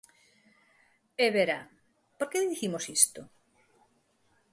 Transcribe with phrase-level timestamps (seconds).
[1.25, 1.59] E, verá,
[2.17, 3.21] ¿por que dicimos isto?